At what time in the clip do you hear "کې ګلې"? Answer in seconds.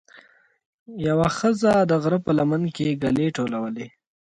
2.75-3.27